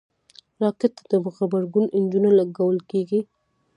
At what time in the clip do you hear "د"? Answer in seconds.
1.11-1.13